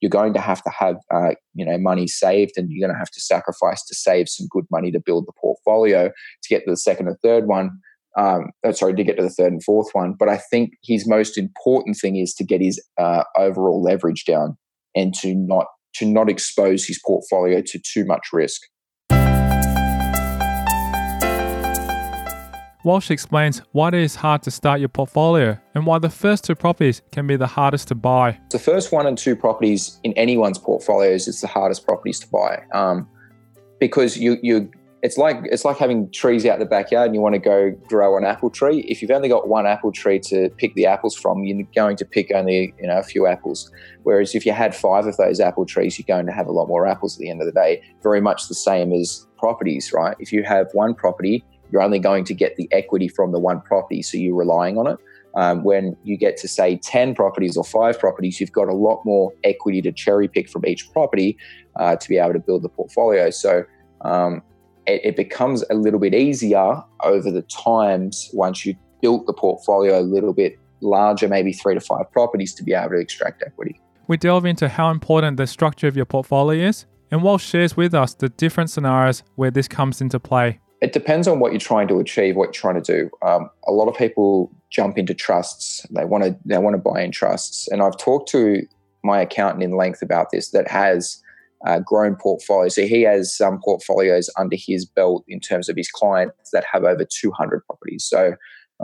[0.02, 2.98] you're going to have to have uh, you know money saved and you're going to
[2.98, 6.70] have to sacrifice to save some good money to build the portfolio to get to
[6.70, 7.70] the second and third one
[8.18, 11.08] um, oh, sorry to get to the third and fourth one but i think his
[11.08, 14.58] most important thing is to get his uh, overall leverage down
[14.94, 18.60] and to not to not expose his portfolio to too much risk
[22.84, 26.56] Walsh explains why it is hard to start your portfolio and why the first two
[26.56, 28.40] properties can be the hardest to buy.
[28.50, 32.64] The first one and two properties in anyone's portfolios is the hardest properties to buy
[32.72, 33.08] um,
[33.78, 34.70] because you you
[35.02, 38.16] it's like it's like having trees out the backyard and you want to go grow
[38.16, 38.80] an apple tree.
[38.88, 42.04] If you've only got one apple tree to pick the apples from, you're going to
[42.04, 43.70] pick only you know a few apples.
[44.02, 46.66] Whereas if you had five of those apple trees, you're going to have a lot
[46.66, 47.82] more apples at the end of the day.
[48.02, 50.16] Very much the same as properties, right?
[50.20, 53.62] If you have one property you're only going to get the equity from the one
[53.62, 54.98] property, so you're relying on it.
[55.34, 59.02] Um, when you get to say 10 properties or five properties, you've got a lot
[59.06, 61.38] more equity to cherry pick from each property
[61.76, 63.30] uh, to be able to build the portfolio.
[63.30, 63.64] So
[64.02, 64.42] um,
[64.86, 69.98] it, it, becomes a little bit easier over the times once you built the portfolio
[69.98, 73.80] a little bit larger, maybe three to five properties to be able to extract equity.
[74.08, 77.94] We delve into how important the structure of your portfolio is, and Walsh shares with
[77.94, 81.86] us the different scenarios where this comes into play it depends on what you're trying
[81.86, 83.10] to achieve, what you're trying to do.
[83.24, 85.86] Um, a lot of people jump into trusts.
[85.90, 88.66] They want to they want to buy in trusts, and I've talked to
[89.04, 90.50] my accountant in length about this.
[90.50, 91.22] That has
[91.64, 92.74] uh, grown portfolios.
[92.74, 96.82] So he has some portfolios under his belt in terms of his clients that have
[96.82, 98.04] over 200 properties.
[98.04, 98.34] So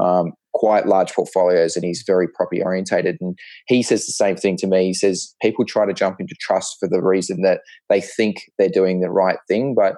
[0.01, 3.17] um, quite large portfolios, and he's very property orientated.
[3.21, 4.87] And he says the same thing to me.
[4.87, 8.69] He says people try to jump into trust for the reason that they think they're
[8.69, 9.97] doing the right thing, but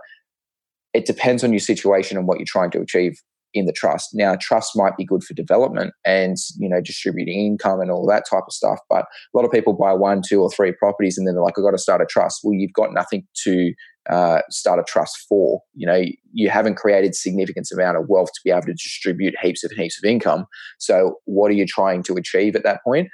[0.94, 3.20] it depends on your situation and what you're trying to achieve
[3.52, 4.10] in the trust.
[4.12, 8.24] Now, trust might be good for development and you know distributing income and all that
[8.30, 8.78] type of stuff.
[8.88, 11.58] But a lot of people buy one, two, or three properties and then they're like,
[11.58, 13.72] "I've got to start a trust." Well, you've got nothing to
[14.08, 15.60] uh, start a trust for.
[15.74, 19.64] You know, you haven't created significant amount of wealth to be able to distribute heaps
[19.64, 20.46] of heaps of income.
[20.78, 23.08] So, what are you trying to achieve at that point?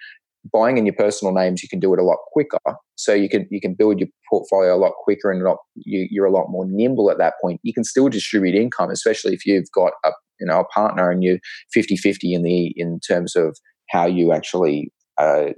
[0.53, 2.59] Buying in your personal names, you can do it a lot quicker.
[2.97, 6.07] So you can you can build your portfolio a lot quicker and a lot, you,
[6.11, 7.61] you're a lot more nimble at that point.
[7.63, 11.23] You can still distribute income, especially if you've got a you know a partner and
[11.23, 11.39] you're
[11.77, 13.57] 50-50 in the in terms of
[13.91, 15.51] how you actually uh,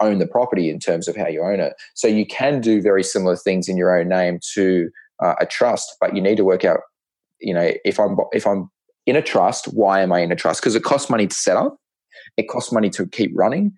[0.00, 1.74] own the property in terms of how you own it.
[1.94, 4.88] So you can do very similar things in your own name to
[5.22, 6.80] uh, a trust, but you need to work out,
[7.40, 8.70] you know, if I'm if I'm
[9.06, 10.60] in a trust, why am I in a trust?
[10.60, 11.76] Because it costs money to set up,
[12.36, 13.72] it costs money to keep running,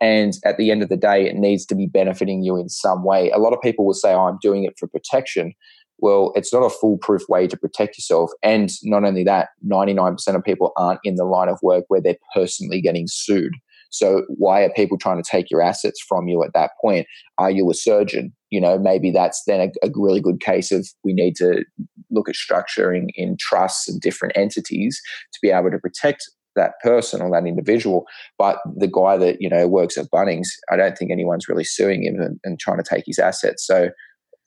[0.00, 3.04] and at the end of the day, it needs to be benefiting you in some
[3.04, 3.30] way.
[3.30, 5.54] A lot of people will say, oh, I'm doing it for protection.
[5.98, 8.30] Well, it's not a foolproof way to protect yourself.
[8.42, 12.16] And not only that, 99% of people aren't in the line of work where they're
[12.34, 13.52] personally getting sued.
[13.90, 17.06] So why are people trying to take your assets from you at that point?
[17.38, 18.32] Are you a surgeon?
[18.50, 21.64] You know, maybe that's then a, a really good case of we need to
[22.10, 25.00] look at structuring in trusts and different entities
[25.32, 28.04] to be able to protect that person or that individual.
[28.36, 32.04] But the guy that you know works at Bunnings, I don't think anyone's really suing
[32.04, 33.66] him and, and trying to take his assets.
[33.66, 33.90] So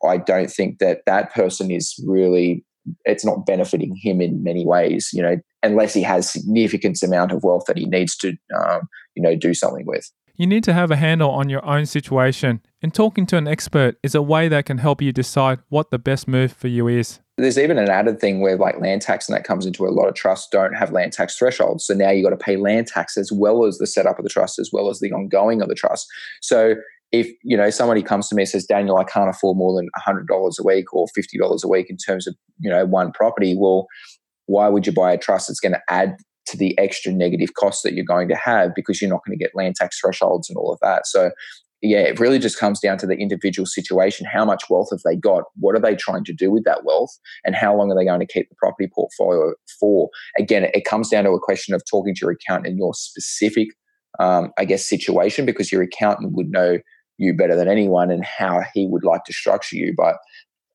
[0.08, 2.64] I don't think that that person is really
[3.06, 5.10] it's not benefiting him in many ways.
[5.14, 9.22] You know, unless he has significant amount of wealth that he needs to, um, you
[9.22, 10.12] know, do something with.
[10.36, 13.98] You need to have a handle on your own situation, and talking to an expert
[14.02, 17.20] is a way that can help you decide what the best move for you is.
[17.42, 20.08] There's even an added thing where like land tax and that comes into a lot
[20.08, 21.86] of trusts don't have land tax thresholds.
[21.86, 24.30] So now you've got to pay land tax as well as the setup of the
[24.30, 26.08] trust, as well as the ongoing of the trust.
[26.42, 26.76] So
[27.12, 29.90] if you know somebody comes to me and says, Daniel, I can't afford more than
[29.96, 33.12] hundred dollars a week or fifty dollars a week in terms of you know one
[33.12, 33.88] property, well,
[34.46, 36.16] why would you buy a trust that's going to add
[36.48, 39.44] to the extra negative costs that you're going to have because you're not going to
[39.44, 41.06] get land tax thresholds and all of that.
[41.06, 41.32] So,
[41.82, 44.28] yeah, it really just comes down to the individual situation.
[44.32, 45.44] How much wealth have they got?
[45.56, 47.18] What are they trying to do with that wealth?
[47.44, 50.10] And how long are they going to keep the property portfolio for?
[50.38, 53.70] Again, it comes down to a question of talking to your accountant in your specific,
[54.20, 56.78] um, I guess, situation because your accountant would know
[57.18, 59.94] you better than anyone and how he would like to structure you.
[59.96, 60.18] But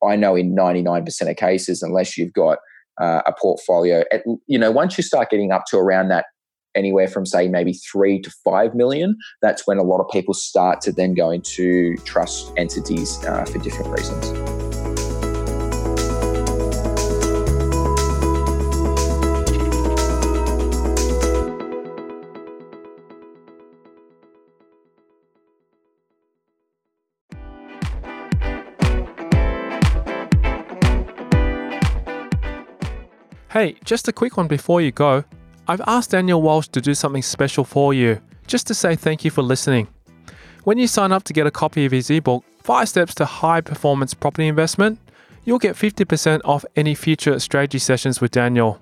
[0.05, 2.59] I know in 99% of cases, unless you've got
[2.99, 4.03] uh, a portfolio.
[4.11, 6.25] At, you know, once you start getting up to around that,
[6.77, 10.79] anywhere from say maybe three to five million, that's when a lot of people start
[10.81, 14.31] to then go into trust entities uh, for different reasons.
[33.49, 35.23] Hey, just a quick one before you go.
[35.69, 39.31] I've asked Daniel Walsh to do something special for you, just to say thank you
[39.31, 39.89] for listening.
[40.63, 43.59] When you sign up to get a copy of his ebook, 5 Steps to High
[43.59, 44.97] Performance Property Investment,
[45.43, 48.79] you'll get 50% off any future strategy sessions with Daniel.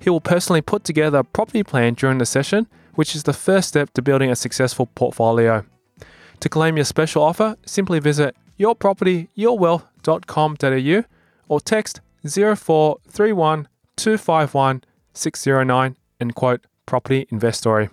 [0.00, 3.68] He will personally put together a property plan during the session, which is the first
[3.68, 5.66] step to building a successful portfolio.
[6.40, 11.04] To claim your special offer, simply visit yourpropertyyourwealth.com.au
[11.48, 17.90] or text 0431 251 609 and quote property investory.